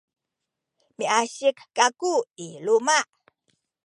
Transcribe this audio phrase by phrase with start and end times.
[0.97, 2.13] miasik kaku
[2.45, 2.97] i luma’.